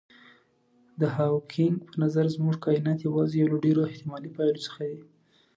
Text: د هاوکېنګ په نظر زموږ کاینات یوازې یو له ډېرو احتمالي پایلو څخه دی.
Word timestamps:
د 0.99 1.01
هاوکېنګ 1.15 1.75
په 1.87 1.93
نظر 2.03 2.25
زموږ 2.35 2.55
کاینات 2.65 2.99
یوازې 3.07 3.35
یو 3.37 3.51
له 3.53 3.57
ډېرو 3.65 3.81
احتمالي 3.89 4.29
پایلو 4.35 4.63
څخه 4.65 4.81
دی. 4.89 4.97